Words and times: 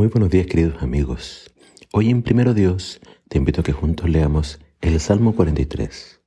Muy 0.00 0.08
buenos 0.08 0.30
días 0.30 0.46
queridos 0.46 0.82
amigos. 0.82 1.52
Hoy 1.92 2.08
en 2.08 2.22
Primero 2.22 2.54
Dios 2.54 3.02
te 3.28 3.36
invito 3.36 3.60
a 3.60 3.64
que 3.64 3.72
juntos 3.72 4.08
leamos 4.08 4.58
el 4.80 4.98
Salmo 4.98 5.34
43. 5.34 6.22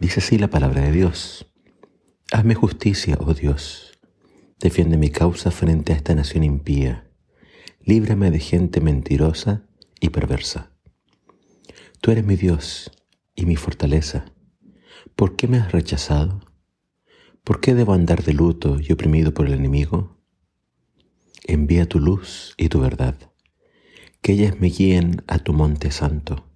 Dice 0.00 0.20
así 0.20 0.38
la 0.38 0.48
palabra 0.48 0.80
de 0.80 0.92
Dios. 0.92 1.52
Hazme 2.32 2.54
justicia, 2.54 3.18
oh 3.20 3.34
Dios. 3.34 3.92
Defiende 4.58 4.96
mi 4.96 5.10
causa 5.10 5.50
frente 5.50 5.92
a 5.92 5.96
esta 5.96 6.14
nación 6.14 6.44
impía. 6.44 7.10
Líbrame 7.84 8.30
de 8.30 8.40
gente 8.40 8.80
mentirosa 8.80 9.66
y 10.00 10.08
perversa. 10.08 10.72
Tú 12.00 12.10
eres 12.10 12.24
mi 12.24 12.36
Dios 12.36 12.90
y 13.34 13.44
mi 13.44 13.56
fortaleza. 13.56 14.32
¿Por 15.14 15.36
qué 15.36 15.46
me 15.46 15.58
has 15.58 15.72
rechazado? 15.72 16.40
¿Por 17.44 17.60
qué 17.60 17.74
debo 17.74 17.92
andar 17.92 18.22
de 18.22 18.32
luto 18.32 18.78
y 18.80 18.90
oprimido 18.92 19.34
por 19.34 19.44
el 19.44 19.52
enemigo? 19.52 20.17
Envía 21.48 21.88
tu 21.88 21.98
luz 21.98 22.52
y 22.58 22.68
tu 22.68 22.78
verdad, 22.78 23.16
que 24.20 24.32
ellas 24.32 24.60
me 24.60 24.68
guíen 24.68 25.22
a 25.26 25.38
tu 25.38 25.54
monte 25.54 25.90
santo, 25.90 26.46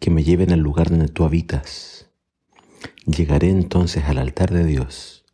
que 0.00 0.10
me 0.10 0.22
lleven 0.22 0.52
al 0.52 0.60
lugar 0.60 0.90
donde 0.90 1.08
tú 1.08 1.24
habitas. 1.24 2.10
Llegaré 3.06 3.48
entonces 3.48 4.04
al 4.04 4.18
altar 4.18 4.52
de 4.52 4.66
Dios, 4.66 5.24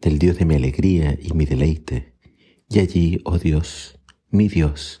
del 0.00 0.18
Dios 0.18 0.38
de 0.38 0.44
mi 0.44 0.56
alegría 0.56 1.16
y 1.20 1.34
mi 1.34 1.46
deleite, 1.46 2.14
y 2.68 2.80
allí, 2.80 3.20
oh 3.24 3.38
Dios, 3.38 4.00
mi 4.28 4.48
Dios, 4.48 4.98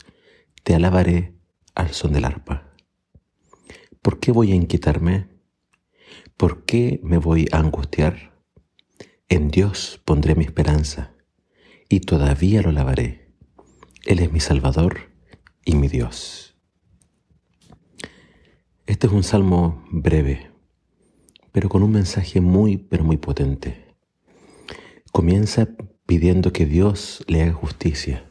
te 0.62 0.76
alabaré 0.76 1.34
al 1.74 1.92
son 1.92 2.12
del 2.12 2.26
arpa. 2.26 2.72
¿Por 4.02 4.20
qué 4.20 4.30
voy 4.30 4.52
a 4.52 4.54
inquietarme? 4.54 5.26
¿Por 6.36 6.64
qué 6.64 7.00
me 7.02 7.18
voy 7.18 7.48
a 7.50 7.58
angustiar? 7.58 8.40
En 9.28 9.48
Dios 9.48 10.00
pondré 10.04 10.36
mi 10.36 10.44
esperanza 10.44 11.15
y 11.88 12.00
todavía 12.00 12.62
lo 12.62 12.72
lavaré. 12.72 13.32
Él 14.04 14.20
es 14.20 14.32
mi 14.32 14.40
Salvador 14.40 15.10
y 15.64 15.76
mi 15.76 15.88
Dios. 15.88 16.56
Este 18.86 19.08
es 19.08 19.12
un 19.12 19.24
salmo 19.24 19.84
breve, 19.90 20.50
pero 21.52 21.68
con 21.68 21.82
un 21.82 21.90
mensaje 21.90 22.40
muy, 22.40 22.76
pero 22.76 23.02
muy 23.02 23.16
potente. 23.16 23.86
Comienza 25.10 25.68
pidiendo 26.06 26.52
que 26.52 26.66
Dios 26.66 27.24
le 27.26 27.42
haga 27.42 27.52
justicia. 27.52 28.30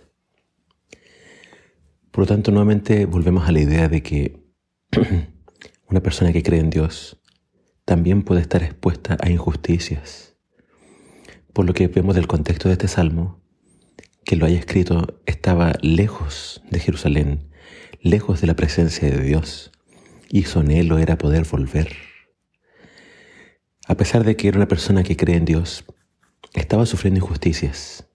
Por 2.12 2.22
lo 2.22 2.28
tanto, 2.28 2.52
nuevamente 2.52 3.06
volvemos 3.06 3.50
a 3.50 3.52
la 3.52 3.60
idea 3.60 3.90
de 3.90 4.02
que 4.02 4.42
una 5.90 6.02
persona 6.02 6.32
que 6.32 6.44
cree 6.44 6.62
en 6.62 6.70
Dios 6.70 7.22
también 7.84 8.24
puede 8.24 8.42
estar 8.42 8.64
expuesta 8.64 9.18
a 9.20 9.30
injusticias. 9.30 10.38
Por 11.52 11.66
lo 11.66 11.74
que 11.74 11.88
vemos 11.88 12.16
del 12.16 12.28
contexto 12.28 12.70
de 12.70 12.74
este 12.74 12.88
salmo, 12.88 13.45
que 14.26 14.36
lo 14.36 14.48
haya 14.48 14.58
escrito 14.58 15.22
estaba 15.28 15.74
lejos 15.82 16.62
de 16.72 16.80
Jerusalén, 16.80 17.52
lejos 18.02 18.42
de 18.42 18.48
la 18.48 18.56
presencia 18.56 19.08
de 19.08 19.22
Dios, 19.22 19.72
y 20.30 20.44
su 20.44 20.60
anhelo 20.60 20.98
era 20.98 21.18
poder 21.18 21.46
volver. 21.46 21.96
A 23.88 23.96
pesar 23.96 24.24
de 24.24 24.36
que 24.36 24.48
era 24.48 24.58
una 24.58 24.68
persona 24.68 25.04
que 25.04 25.16
cree 25.16 25.38
en 25.38 25.46
Dios, 25.46 25.86
estaba 26.54 26.88
sufriendo 26.88 27.20
injusticias. 27.20 28.08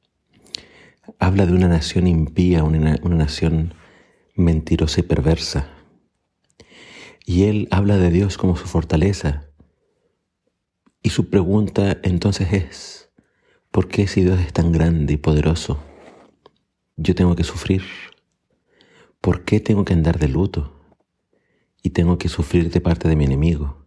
Habla 1.20 1.46
de 1.46 1.52
una 1.52 1.68
nación 1.68 2.08
impía, 2.08 2.64
una, 2.64 2.98
una 3.02 3.16
nación 3.16 3.74
mentirosa 4.34 5.00
y 5.00 5.04
perversa. 5.04 5.68
Y 7.24 7.44
él 7.44 7.68
habla 7.70 7.98
de 7.98 8.10
Dios 8.10 8.36
como 8.36 8.56
su 8.56 8.66
fortaleza. 8.66 9.46
Y 11.02 11.10
su 11.10 11.30
pregunta 11.30 11.98
entonces 12.02 12.52
es, 12.52 13.10
¿por 13.70 13.86
qué 13.86 14.08
si 14.08 14.24
Dios 14.24 14.40
es 14.40 14.52
tan 14.52 14.72
grande 14.72 15.12
y 15.12 15.16
poderoso? 15.16 15.80
Yo 17.00 17.14
tengo 17.14 17.34
que 17.34 17.44
sufrir? 17.44 17.82
¿Por 19.20 19.44
qué 19.44 19.58
tengo 19.58 19.84
que 19.84 19.94
andar 19.94 20.18
de 20.18 20.28
luto? 20.28 20.78
Y 21.82 21.90
tengo 21.90 22.18
que 22.18 22.28
sufrir 22.28 22.70
de 22.70 22.80
parte 22.80 23.08
de 23.08 23.16
mi 23.16 23.24
enemigo. 23.24 23.86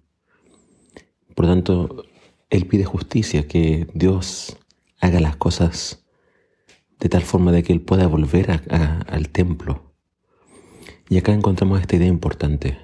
Por 1.36 1.46
lo 1.46 1.52
tanto, 1.52 2.06
Él 2.50 2.66
pide 2.66 2.86
justicia, 2.86 3.48
que 3.48 3.88
Dios 3.94 4.58
haga 5.00 5.20
las 5.20 5.36
cosas 5.36 6.04
de 7.00 7.10
tal 7.10 7.22
forma 7.22 7.52
de 7.52 7.62
que 7.62 7.74
Él 7.74 7.82
pueda 7.82 8.08
volver 8.08 8.50
al 8.50 9.30
templo. 9.30 9.94
Y 11.10 11.18
acá 11.18 11.34
encontramos 11.34 11.82
esta 11.82 11.96
idea 11.96 12.08
importante. 12.08 12.80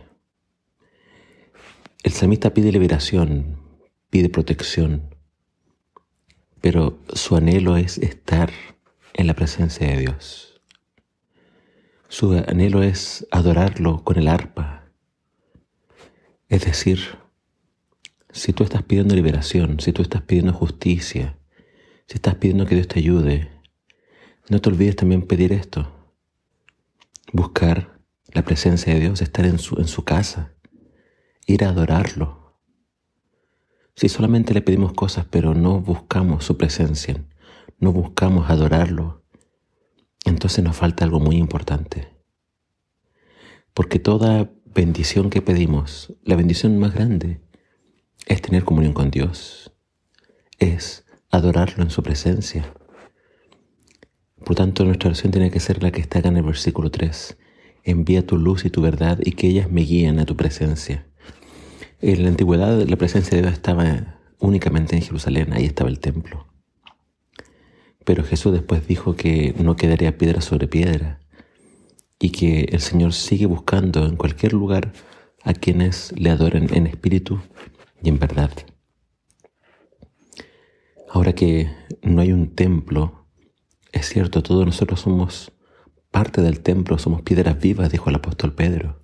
El 2.04 2.12
salmista 2.12 2.54
pide 2.54 2.72
liberación, 2.72 3.58
pide 4.09 4.30
protección, 4.30 5.16
pero 6.62 7.00
su 7.14 7.36
anhelo 7.36 7.78
es 7.78 7.98
estar 7.98 8.52
en 9.14 9.28
la 9.28 9.34
presencia 9.34 9.88
de 9.88 9.97
Dios. 9.97 10.62
Su 12.08 12.34
anhelo 12.34 12.81
es 12.81 13.28
adorarlo 13.31 14.03
con 14.03 14.18
el 14.18 14.28
arpa. 14.28 14.92
Es 16.47 16.66
decir, 16.66 17.00
si 18.31 18.53
tú 18.53 18.64
estás 18.64 18.84
pidiendo 18.84 19.16
liberación, 19.16 19.80
si 19.80 19.92
tú 19.92 20.02
estás 20.02 20.24
pidiendo 20.24 20.53
justicia, 20.53 21.38
si 22.08 22.16
estás 22.16 22.36
pidiendo 22.36 22.66
que 22.66 22.75
Dios 22.75 22.88
te 22.88 23.00
ayude, 23.00 23.52
no 24.50 24.59
te 24.59 24.69
olvides 24.69 24.96
también 24.96 25.28
pedir 25.28 25.53
esto. 25.53 25.92
Buscar 27.31 28.00
la 28.34 28.44
presencia 28.44 28.94
de 28.94 29.00
Dios, 29.00 29.22
estar 29.22 29.46
en 29.46 29.59
su, 29.59 29.80
en 29.80 29.88
su 29.88 30.03
casa, 30.03 30.53
ir 31.46 31.64
a 31.64 31.69
adorarlo. 31.69 32.59
Si 33.96 34.09
solamente 34.09 34.53
le 34.53 34.62
pedimos 34.62 34.94
cosas 34.94 35.25
pero 35.30 35.53
no 35.53 35.80
buscamos 35.80 36.46
su 36.46 36.58
presencia, 36.58 37.24
no 37.80 37.92
buscamos 37.94 38.50
adorarlo, 38.50 39.24
entonces 40.26 40.64
nos 40.64 40.76
falta 40.76 41.06
algo 41.06 41.20
muy 41.20 41.38
importante. 41.38 42.10
Porque 43.74 44.00
toda 44.00 44.52
bendición 44.66 45.30
que 45.30 45.42
pedimos, 45.42 46.14
la 46.24 46.36
bendición 46.36 46.78
más 46.78 46.94
grande, 46.94 47.42
es 48.26 48.42
tener 48.42 48.64
comunión 48.64 48.94
con 48.94 49.12
Dios, 49.12 49.74
es 50.58 51.06
adorarlo 51.32 51.84
en 51.84 51.90
su 51.90 52.04
presencia. 52.04 52.74
Por 54.46 54.56
tanto, 54.56 54.84
nuestra 54.86 55.10
oración 55.10 55.32
tiene 55.32 55.52
que 55.52 55.60
ser 55.60 55.82
la 55.82 55.92
que 55.92 56.02
está 56.02 56.20
acá 56.20 56.30
en 56.30 56.38
el 56.38 56.44
versículo 56.44 56.92
3. 56.92 57.38
Envía 57.84 58.26
tu 58.26 58.38
luz 58.38 58.66
y 58.66 58.70
tu 58.70 58.82
verdad 58.82 59.20
y 59.24 59.32
que 59.32 59.48
ellas 59.48 59.72
me 59.72 59.82
guíen 59.82 60.20
a 60.20 60.26
tu 60.26 60.36
presencia. 60.36 61.08
En 62.02 62.24
la 62.24 62.30
antigüedad 62.30 62.82
la 62.88 62.96
presencia 62.96 63.36
de 63.36 63.42
Dios 63.42 63.54
estaba 63.54 64.20
únicamente 64.40 64.96
en 64.96 65.02
Jerusalén, 65.02 65.54
ahí 65.54 65.66
estaba 65.66 65.90
el 65.90 66.00
templo. 66.00 66.49
Pero 68.09 68.24
Jesús 68.24 68.52
después 68.52 68.88
dijo 68.88 69.16
que 69.16 69.53
no 69.59 69.75
quedaría 69.75 70.18
piedra 70.18 70.42
sobre 70.42 70.68
piedra 70.68 71.20
y 72.18 72.31
que 72.31 72.62
el 72.72 72.80
Señor 72.80 73.14
sigue 73.14 73.46
buscando 73.46 74.03
en 74.03 74.16
cualquier 74.16 74.53
lugar 74.53 74.94
a 75.44 75.53
quienes 75.53 76.12
le 76.18 76.31
adoren 76.31 76.74
en 76.74 76.88
espíritu 76.88 77.40
y 78.02 78.09
en 78.09 78.18
verdad. 78.18 78.50
Ahora 81.08 81.34
que 81.34 81.69
no 82.02 82.24
hay 82.24 82.31
un 82.31 82.56
templo, 82.56 83.28
es 83.92 84.09
cierto, 84.09 84.42
todos 84.42 84.66
nosotros 84.66 85.02
somos 85.02 85.52
parte 86.09 86.42
del 86.42 86.62
templo, 86.62 86.98
somos 86.98 87.22
piedras 87.22 87.62
vivas, 87.62 87.92
dijo 87.92 88.09
el 88.09 88.16
apóstol 88.16 88.56
Pedro. 88.56 89.03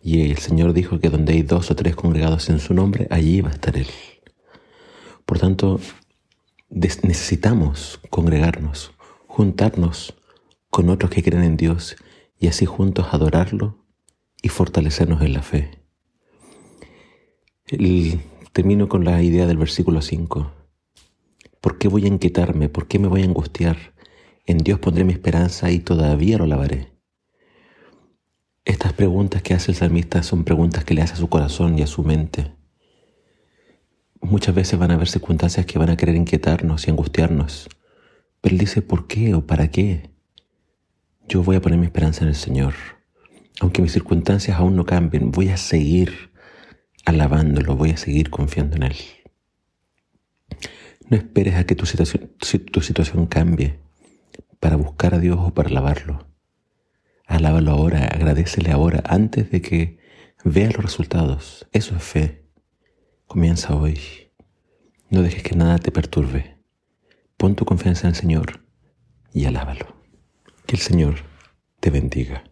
Y 0.00 0.30
el 0.30 0.38
Señor 0.38 0.74
dijo 0.74 1.00
que 1.00 1.10
donde 1.10 1.32
hay 1.32 1.42
dos 1.42 1.72
o 1.72 1.74
tres 1.74 1.96
congregados 1.96 2.50
en 2.50 2.60
su 2.60 2.72
nombre, 2.72 3.08
allí 3.10 3.40
va 3.40 3.48
a 3.48 3.54
estar 3.54 3.76
Él. 3.76 3.88
Por 5.26 5.40
tanto, 5.40 5.80
necesitamos 6.70 8.00
congregarnos, 8.10 8.92
juntarnos 9.26 10.14
con 10.70 10.88
otros 10.88 11.10
que 11.10 11.22
creen 11.22 11.42
en 11.42 11.56
Dios 11.56 11.96
y 12.38 12.46
así 12.46 12.64
juntos 12.64 13.08
adorarlo 13.10 13.84
y 14.40 14.48
fortalecernos 14.48 15.20
en 15.22 15.32
la 15.32 15.42
fe. 15.42 15.70
termino 18.52 18.88
con 18.88 19.04
la 19.04 19.22
idea 19.22 19.46
del 19.46 19.58
versículo 19.58 20.00
5. 20.00 20.52
¿Por 21.60 21.78
qué 21.78 21.88
voy 21.88 22.04
a 22.04 22.08
inquietarme? 22.08 22.68
¿Por 22.68 22.86
qué 22.86 22.98
me 22.98 23.08
voy 23.08 23.22
a 23.22 23.24
angustiar? 23.26 23.76
En 24.46 24.58
Dios 24.58 24.78
pondré 24.78 25.04
mi 25.04 25.12
esperanza 25.12 25.70
y 25.70 25.80
todavía 25.80 26.38
lo 26.38 26.46
lavaré. 26.46 26.92
Estas 28.64 28.92
preguntas 28.92 29.42
que 29.42 29.54
hace 29.54 29.72
el 29.72 29.76
salmista 29.76 30.22
son 30.22 30.44
preguntas 30.44 30.84
que 30.84 30.94
le 30.94 31.02
hace 31.02 31.14
a 31.14 31.16
su 31.16 31.28
corazón 31.28 31.78
y 31.78 31.82
a 31.82 31.86
su 31.86 32.02
mente. 32.02 32.59
Muchas 34.30 34.54
veces 34.54 34.78
van 34.78 34.92
a 34.92 34.94
haber 34.94 35.08
circunstancias 35.08 35.66
que 35.66 35.76
van 35.76 35.90
a 35.90 35.96
querer 35.96 36.14
inquietarnos 36.14 36.86
y 36.86 36.90
angustiarnos. 36.90 37.68
Pero 38.40 38.52
Él 38.52 38.60
dice, 38.60 38.80
¿por 38.80 39.08
qué 39.08 39.34
o 39.34 39.44
para 39.44 39.72
qué? 39.72 40.10
Yo 41.28 41.42
voy 41.42 41.56
a 41.56 41.60
poner 41.60 41.80
mi 41.80 41.86
esperanza 41.86 42.22
en 42.22 42.28
el 42.28 42.36
Señor. 42.36 42.74
Aunque 43.60 43.82
mis 43.82 43.90
circunstancias 43.90 44.56
aún 44.56 44.76
no 44.76 44.86
cambien, 44.86 45.32
voy 45.32 45.48
a 45.48 45.56
seguir 45.56 46.30
alabándolo, 47.04 47.74
voy 47.74 47.90
a 47.90 47.96
seguir 47.96 48.30
confiando 48.30 48.76
en 48.76 48.84
Él. 48.84 48.96
No 51.08 51.16
esperes 51.16 51.56
a 51.56 51.64
que 51.64 51.74
tu 51.74 51.84
situación, 51.84 52.30
tu 52.70 52.82
situación 52.82 53.26
cambie 53.26 53.80
para 54.60 54.76
buscar 54.76 55.12
a 55.12 55.18
Dios 55.18 55.38
o 55.40 55.54
para 55.54 55.70
alabarlo. 55.70 56.28
Alábalo 57.26 57.72
ahora, 57.72 58.04
agradecele 58.04 58.70
ahora, 58.70 59.02
antes 59.06 59.50
de 59.50 59.60
que 59.60 59.98
vea 60.44 60.70
los 60.70 60.84
resultados. 60.84 61.66
Eso 61.72 61.96
es 61.96 62.02
fe. 62.04 62.48
Comienza 63.26 63.74
hoy. 63.74 64.19
No 65.10 65.22
dejes 65.22 65.42
que 65.42 65.56
nada 65.56 65.78
te 65.78 65.90
perturbe. 65.90 66.56
Pon 67.36 67.56
tu 67.56 67.64
confianza 67.64 68.06
en 68.06 68.14
el 68.14 68.14
Señor 68.14 68.64
y 69.32 69.44
alábalo. 69.44 69.96
Que 70.66 70.76
el 70.76 70.80
Señor 70.80 71.16
te 71.80 71.90
bendiga. 71.90 72.44